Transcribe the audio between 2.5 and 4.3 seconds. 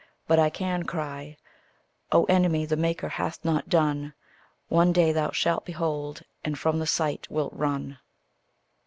the maker hath not done;